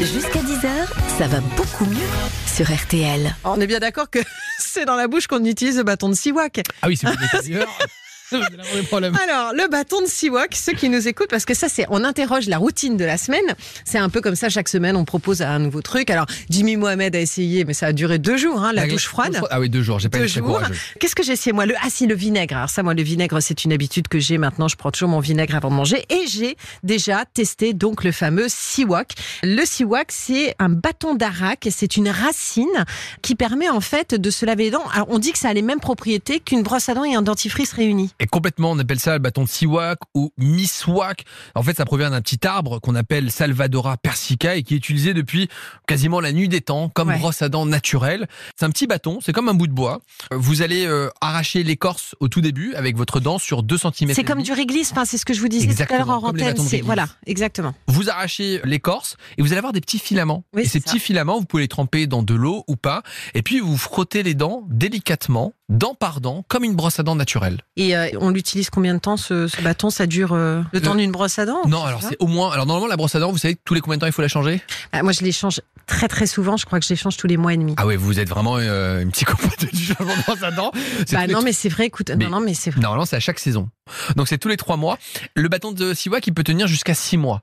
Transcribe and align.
Jusqu'à 0.00 0.40
10h, 0.40 0.68
ça 1.18 1.26
va 1.26 1.40
beaucoup 1.56 1.86
mieux 1.86 1.96
sur 2.46 2.66
RTL. 2.70 3.34
On 3.44 3.60
est 3.60 3.66
bien 3.66 3.78
d'accord 3.78 4.10
que 4.10 4.18
c'est 4.58 4.84
dans 4.84 4.94
la 4.96 5.08
bouche 5.08 5.26
qu'on 5.26 5.44
utilise 5.44 5.78
le 5.78 5.84
bâton 5.84 6.08
de 6.08 6.14
Siwak. 6.14 6.60
Ah 6.82 6.88
oui, 6.88 6.96
c'est 6.96 7.06
Alors, 8.32 9.52
le 9.52 9.68
bâton 9.68 10.00
de 10.00 10.06
Siwak, 10.06 10.54
ceux 10.54 10.72
qui 10.72 10.88
nous 10.88 11.08
écoutent, 11.08 11.30
parce 11.30 11.44
que 11.44 11.54
ça, 11.54 11.68
c'est, 11.68 11.86
on 11.90 12.04
interroge 12.04 12.46
la 12.46 12.58
routine 12.58 12.96
de 12.96 13.04
la 13.04 13.18
semaine. 13.18 13.54
C'est 13.84 13.98
un 13.98 14.08
peu 14.08 14.20
comme 14.20 14.36
ça, 14.36 14.48
chaque 14.48 14.68
semaine, 14.68 14.96
on 14.96 15.04
propose 15.04 15.42
un 15.42 15.58
nouveau 15.58 15.82
truc. 15.82 16.10
Alors, 16.10 16.26
Jimmy 16.50 16.76
Mohamed 16.76 17.14
a 17.14 17.20
essayé, 17.20 17.64
mais 17.64 17.74
ça 17.74 17.86
a 17.86 17.92
duré 17.92 18.18
deux 18.18 18.36
jours, 18.36 18.62
hein, 18.62 18.72
la 18.72 18.86
douche 18.86 19.06
froide. 19.06 19.40
Ah 19.50 19.60
oui, 19.60 19.68
deux 19.68 19.82
jours, 19.82 19.98
j'ai 19.98 20.08
pas 20.08 20.18
Deux 20.18 20.26
jours. 20.26 20.60
Qu'est-ce 21.00 21.14
que 21.14 21.22
j'ai 21.22 21.32
essayé 21.32 21.52
moi 21.52 21.66
le 21.66 21.74
ah 21.82 21.88
si 21.90 22.06
le 22.06 22.14
vinaigre. 22.14 22.56
Alors 22.56 22.70
ça 22.70 22.82
moi 22.82 22.94
le 22.94 23.02
vinaigre 23.02 23.40
c'est 23.40 23.64
une 23.64 23.72
habitude 23.72 24.08
que 24.08 24.18
j'ai 24.18 24.38
maintenant. 24.38 24.68
Je 24.68 24.76
prends 24.76 24.90
toujours 24.90 25.08
mon 25.08 25.20
vinaigre 25.20 25.54
avant 25.54 25.70
de 25.70 25.74
manger 25.74 26.04
et 26.08 26.26
j'ai 26.26 26.56
déjà 26.82 27.24
testé 27.24 27.72
donc 27.74 28.04
le 28.04 28.12
fameux 28.12 28.46
siwak. 28.48 29.12
Le 29.42 29.64
siwak 29.64 30.10
c'est 30.10 30.54
un 30.58 30.68
bâton 30.68 31.14
d'arak. 31.14 31.68
C'est 31.70 31.96
une 31.96 32.08
racine 32.08 32.84
qui 33.22 33.34
permet 33.34 33.68
en 33.68 33.80
fait 33.80 34.14
de 34.14 34.30
se 34.30 34.46
laver 34.46 34.64
les 34.64 34.70
dents. 34.70 34.84
Alors 34.92 35.08
on 35.10 35.18
dit 35.18 35.32
que 35.32 35.38
ça 35.38 35.48
a 35.48 35.52
les 35.52 35.62
mêmes 35.62 35.80
propriétés 35.80 36.40
qu'une 36.40 36.62
brosse 36.62 36.88
à 36.88 36.94
dents 36.94 37.04
et 37.04 37.14
un 37.14 37.22
dentifrice 37.22 37.72
réunis. 37.72 38.10
Et 38.20 38.26
complètement, 38.26 38.70
on 38.70 38.78
appelle 38.78 39.00
ça 39.00 39.12
le 39.14 39.18
bâton 39.18 39.44
de 39.44 39.48
siwak 39.48 39.98
ou 40.14 40.32
miswak. 40.38 41.24
En 41.54 41.62
fait, 41.62 41.76
ça 41.76 41.84
provient 41.84 42.10
d'un 42.10 42.20
petit 42.22 42.46
arbre 42.46 42.78
qu'on 42.80 42.94
appelle 42.94 43.30
Salvadora 43.30 43.96
persica 43.96 44.56
et 44.56 44.62
qui 44.62 44.74
est 44.74 44.76
utilisé 44.78 45.14
depuis 45.14 45.48
quasiment 45.86 46.20
la 46.20 46.32
nuit 46.32 46.48
des 46.48 46.60
temps 46.60 46.88
comme 46.88 47.08
Ouais. 47.08 47.18
brosse 47.18 47.42
à 47.42 47.48
dents 47.48 47.66
naturelle. 47.66 48.26
C'est 48.58 48.64
un 48.64 48.70
petit 48.70 48.86
bâton, 48.86 49.18
c'est 49.20 49.32
comme 49.32 49.48
un 49.48 49.54
bout 49.54 49.66
de 49.66 49.72
bois. 49.72 50.00
Vous 50.32 50.62
allez 50.62 50.86
euh, 50.86 51.08
arracher 51.20 51.62
l'écorce 51.62 52.14
au 52.20 52.28
tout 52.28 52.40
début 52.40 52.74
avec 52.74 52.96
votre 52.96 53.20
dent 53.20 53.38
sur 53.38 53.62
2 53.62 53.76
cm. 53.78 54.12
C'est 54.14 54.24
comme 54.24 54.42
du 54.42 54.52
réglisse. 54.52 54.92
Enfin 54.92 55.04
c'est 55.04 55.18
ce 55.18 55.24
que 55.24 55.34
je 55.34 55.40
vous 55.40 55.48
disais 55.48 55.66
tout 55.72 55.92
à 55.92 55.98
l'heure 55.98 56.08
en 56.10 56.32
Exactement, 56.32 56.64
antenne. 56.66 56.82
voilà 56.82 57.08
exactement. 57.26 57.74
Vous 57.86 58.08
arrachez 58.10 58.60
l'écorce 58.64 59.16
et 59.38 59.42
vous 59.42 59.48
allez 59.48 59.58
avoir 59.58 59.72
des 59.72 59.80
petits 59.80 59.98
filaments. 59.98 60.44
Oui, 60.54 60.62
et 60.62 60.66
ces 60.66 60.80
ça. 60.80 60.84
petits 60.84 60.98
filaments, 60.98 61.38
vous 61.38 61.44
pouvez 61.44 61.62
les 61.64 61.68
tremper 61.68 62.06
dans 62.06 62.22
de 62.22 62.34
l'eau 62.34 62.64
ou 62.68 62.76
pas. 62.76 63.02
Et 63.34 63.42
puis 63.42 63.60
vous 63.60 63.76
frottez 63.76 64.22
les 64.22 64.34
dents 64.34 64.64
délicatement, 64.68 65.52
dent 65.68 65.94
par 65.94 66.20
dent, 66.20 66.44
comme 66.48 66.62
une 66.64 66.74
brosse 66.76 67.00
à 67.00 67.02
dents 67.02 67.16
naturelle. 67.16 67.60
Et 67.76 67.96
euh, 67.96 68.08
on 68.20 68.30
l'utilise 68.30 68.70
combien 68.70 68.94
de 68.94 69.00
temps 69.00 69.16
ce, 69.16 69.48
ce 69.48 69.60
bâton? 69.62 69.90
Ça 69.90 70.06
dure 70.06 70.32
euh, 70.32 70.62
le 70.72 70.80
temps 70.80 70.92
Euh, 70.94 70.96
d'une 70.96 71.10
brosse 71.10 71.38
à 71.38 71.46
dents 71.46 71.62
Non, 71.66 71.84
alors 71.84 72.02
c'est 72.02 72.16
au 72.20 72.26
moins. 72.28 72.52
Alors 72.52 72.66
normalement 72.66 72.88
la 72.88 72.96
brosse 72.96 73.14
à 73.14 73.20
dents, 73.20 73.32
vous 73.32 73.38
savez 73.38 73.56
tous 73.64 73.74
les 73.74 73.80
combien 73.80 73.96
de 73.96 74.00
temps 74.00 74.06
il 74.06 74.12
faut 74.12 74.22
la 74.22 74.28
changer? 74.28 74.60
Ah, 74.92 75.02
moi, 75.02 75.12
je 75.12 75.22
les 75.22 75.32
change 75.32 75.60
très 75.86 76.08
très 76.08 76.26
souvent. 76.26 76.56
Je 76.56 76.66
crois 76.66 76.78
que 76.78 76.84
je 76.84 76.90
les 76.90 76.96
change 76.96 77.16
tous 77.16 77.26
les 77.26 77.36
mois 77.36 77.52
et 77.52 77.56
demi. 77.56 77.74
Ah 77.78 77.86
ouais, 77.86 77.96
vous 77.96 78.18
êtes 78.20 78.28
vraiment 78.28 78.56
euh, 78.58 79.02
une 79.02 79.10
psychopathe 79.10 79.72
du 79.74 79.82
changement 79.84 80.16
de 80.16 80.22
brosse 80.22 80.42
à 80.42 80.50
dents. 80.52 80.70
Bah 81.12 81.26
les 81.26 81.32
non, 81.34 81.42
mais 81.42 81.52
c'est 81.52 81.68
vrai. 81.68 81.86
Écoute, 81.86 82.10
Mais- 82.16 82.24
non, 82.26 82.38
non, 82.38 82.40
mais 82.40 82.54
c'est 82.54 82.70
vrai. 82.70 82.80
Normalement, 82.80 83.06
c'est 83.06 83.16
à 83.16 83.20
chaque 83.20 83.38
saison. 83.40 83.68
Donc, 84.16 84.26
c'est 84.28 84.38
tous 84.38 84.48
les 84.48 84.56
trois 84.56 84.76
mois. 84.76 84.98
Le 85.34 85.48
bâton 85.48 85.70
de 85.72 85.94
Siwak, 85.94 86.26
il 86.26 86.34
peut 86.34 86.42
tenir 86.44 86.66
jusqu'à 86.66 86.94
six 86.94 87.16
mois. 87.16 87.42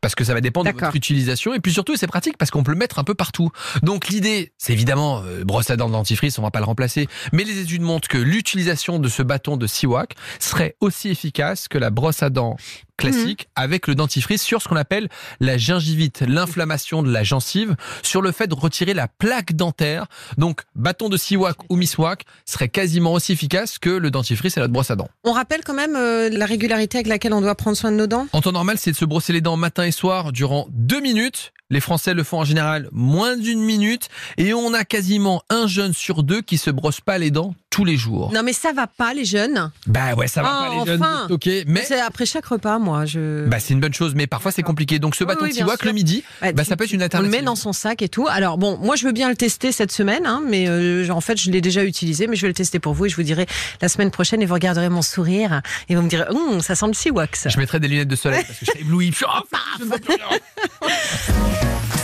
Parce 0.00 0.14
que 0.14 0.24
ça 0.24 0.32
va 0.34 0.40
dépendre 0.40 0.72
de 0.72 0.78
votre 0.78 0.96
utilisation. 0.96 1.52
Et 1.54 1.60
puis 1.60 1.72
surtout, 1.72 1.96
c'est 1.96 2.06
pratique 2.06 2.36
parce 2.38 2.50
qu'on 2.50 2.62
peut 2.62 2.72
le 2.72 2.78
mettre 2.78 2.98
un 2.98 3.04
peu 3.04 3.14
partout. 3.14 3.50
Donc, 3.82 4.08
l'idée, 4.08 4.52
c'est 4.58 4.72
évidemment, 4.72 5.22
brosse 5.44 5.70
à 5.70 5.76
dents 5.76 5.88
dentifrice, 5.90 6.38
on 6.38 6.42
va 6.42 6.50
pas 6.50 6.60
le 6.60 6.64
remplacer. 6.66 7.08
Mais 7.32 7.44
les 7.44 7.61
études 7.62 7.82
montrent 7.82 8.08
que 8.08 8.18
l'utilisation 8.18 8.98
de 8.98 9.08
ce 9.08 9.22
bâton 9.22 9.56
de 9.56 9.66
Siwak 9.66 10.14
serait 10.38 10.76
aussi 10.80 11.08
efficace 11.08 11.68
que 11.68 11.78
la 11.78 11.90
brosse 11.90 12.22
à 12.22 12.30
dents 12.30 12.56
classique 12.96 13.48
avec 13.56 13.86
le 13.86 13.94
dentifrice 13.94 14.42
sur 14.42 14.62
ce 14.62 14.68
qu'on 14.68 14.76
appelle 14.76 15.08
la 15.40 15.58
gingivite, 15.58 16.22
l'inflammation 16.26 17.02
de 17.02 17.10
la 17.10 17.22
gencive, 17.22 17.74
sur 18.02 18.22
le 18.22 18.32
fait 18.32 18.46
de 18.46 18.54
retirer 18.54 18.94
la 18.94 19.08
plaque 19.08 19.54
dentaire. 19.54 20.06
Donc, 20.38 20.62
bâton 20.74 21.08
de 21.08 21.16
Siwak 21.16 21.56
ou 21.68 21.76
Miswak 21.76 22.24
serait 22.44 22.68
quasiment 22.68 23.12
aussi 23.12 23.32
efficace 23.32 23.78
que 23.78 23.90
le 23.90 24.10
dentifrice 24.10 24.56
et 24.56 24.60
la 24.60 24.68
brosse 24.68 24.90
à 24.90 24.96
dents. 24.96 25.08
On 25.24 25.32
rappelle 25.32 25.62
quand 25.64 25.74
même 25.74 25.96
euh, 25.96 26.28
la 26.30 26.46
régularité 26.46 26.98
avec 26.98 27.08
laquelle 27.08 27.32
on 27.32 27.40
doit 27.40 27.54
prendre 27.54 27.76
soin 27.76 27.90
de 27.90 27.96
nos 27.96 28.06
dents. 28.06 28.26
En 28.32 28.40
temps 28.40 28.52
normal, 28.52 28.76
c'est 28.78 28.92
de 28.92 28.96
se 28.96 29.04
brosser 29.04 29.32
les 29.32 29.40
dents 29.40 29.56
matin 29.56 29.84
et 29.84 29.92
soir 29.92 30.32
durant 30.32 30.66
deux 30.70 31.00
minutes. 31.00 31.52
Les 31.70 31.80
Français 31.80 32.12
le 32.12 32.22
font 32.22 32.40
en 32.40 32.44
général 32.44 32.88
moins 32.92 33.36
d'une 33.36 33.60
minute. 33.60 34.08
Et 34.36 34.52
on 34.52 34.74
a 34.74 34.84
quasiment 34.84 35.42
un 35.48 35.66
jeune 35.66 35.94
sur 35.94 36.22
deux 36.22 36.42
qui 36.42 36.58
se 36.58 36.70
brosse 36.70 37.00
pas 37.00 37.16
les 37.16 37.30
dents 37.30 37.51
tous 37.72 37.84
les 37.84 37.96
jours. 37.96 38.30
Non, 38.32 38.42
mais 38.44 38.52
ça 38.52 38.72
va 38.72 38.86
pas, 38.86 39.14
les 39.14 39.24
jeunes. 39.24 39.72
Bah 39.86 40.14
ouais, 40.14 40.28
ça 40.28 40.42
va 40.42 40.48
Ah, 40.52 40.68
pas 40.68 40.74
les 40.84 40.86
jeunes. 40.92 41.02
enfin. 41.02 41.26
Ok, 41.30 41.48
mais 41.66 41.82
C'est 41.84 41.98
après 42.00 42.26
chaque 42.26 42.44
repas, 42.46 42.78
moi. 42.78 43.04
Je. 43.06 43.46
bah, 43.48 43.58
c'est 43.58 43.72
une 43.74 43.80
bonne 43.80 43.94
chose. 43.94 44.14
Mais 44.14 44.26
parfois 44.26 44.52
c'est 44.52 44.62
compliqué. 44.62 44.98
Donc 44.98 45.16
ce 45.16 45.24
Oui, 45.24 45.28
bâton 45.28 45.44
oui, 45.44 45.50
de 45.50 45.54
sûr. 45.56 45.66
le 45.82 45.92
midi, 45.92 46.22
Bah, 46.40 46.52
bah, 46.52 46.62
tu- 46.62 46.68
ça 46.68 46.76
peut 46.76 46.84
être 46.84 46.92
une 46.92 46.98
on 46.98 47.00
le 47.00 47.04
alternative. 47.04 47.32
met 47.40 47.42
dans 47.42 47.56
son 47.56 47.72
sac 47.72 48.02
et 48.02 48.08
tout. 48.08 48.26
Alors 48.28 48.58
bon, 48.58 48.76
moi 48.78 48.94
je 48.94 49.06
veux 49.06 49.12
bien 49.12 49.28
le 49.30 49.36
tester 49.36 49.72
cette 49.72 49.90
semaine, 49.90 50.26
hein, 50.26 50.42
mais 50.46 50.66
euh, 50.68 51.08
en 51.10 51.20
fait 51.22 51.40
je 51.40 51.50
l'ai 51.50 51.60
déjà 51.62 51.82
utilisé, 51.82 52.26
mais 52.26 52.36
je 52.36 52.42
vais 52.42 52.48
le 52.48 52.54
tester 52.54 52.78
pour 52.78 52.92
vous 52.92 53.06
et 53.06 53.08
je 53.08 53.16
vous 53.16 53.22
dirai 53.22 53.46
la 53.80 53.88
semaine 53.88 54.10
prochaine 54.10 54.42
et 54.42 54.46
vous 54.46 54.54
regarderez 54.54 54.90
mon 54.90 55.02
sourire 55.02 55.62
et 55.88 55.96
vous 55.96 56.02
me 56.02 56.08
direz, 56.08 56.24
Hum, 56.30 56.60
ça 56.60 56.74
sent 56.74 56.86
le 56.88 56.92
siwak 56.94 57.36
ça. 57.36 57.48
Je 57.48 57.58
mettrai 57.58 57.80
des 57.80 57.88
lunettes 57.88 58.08
de 58.08 58.16
soleil 58.16 58.44
parce 58.46 58.58
que 58.58 58.66
je 58.66 58.70
serai 58.70 58.80
ébloui. 58.80 59.12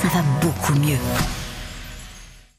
Ça 0.00 0.09
va 0.14 0.22
beaucoup 0.41 0.75
mieux 0.75 0.97